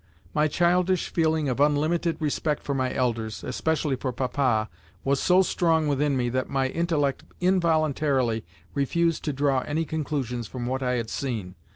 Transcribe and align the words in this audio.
My 0.33 0.47
childish 0.47 1.09
feeling 1.09 1.47
of 1.47 1.59
unlimited 1.59 2.17
respect 2.19 2.63
for 2.63 2.73
my 2.73 2.91
elders, 2.91 3.43
especially 3.43 3.95
for 3.95 4.11
Papa, 4.11 4.67
was 5.03 5.19
so 5.19 5.43
strong 5.43 5.87
within 5.87 6.17
me 6.17 6.27
that 6.29 6.49
my 6.49 6.69
intellect 6.69 7.23
involuntarily 7.39 8.43
refused 8.73 9.23
to 9.25 9.31
draw 9.31 9.59
any 9.59 9.85
conclusions 9.85 10.47
from 10.47 10.65
what 10.65 10.81
I 10.81 10.93
had 10.93 11.11
seen. 11.11 11.53